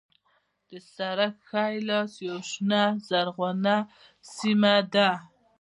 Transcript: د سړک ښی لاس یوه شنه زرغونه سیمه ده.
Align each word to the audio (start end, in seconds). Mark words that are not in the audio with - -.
د 0.69 0.71
سړک 0.95 1.35
ښی 1.49 1.75
لاس 1.89 2.11
یوه 2.27 2.41
شنه 2.51 2.83
زرغونه 3.07 3.75
سیمه 4.35 4.75
ده. 4.93 5.09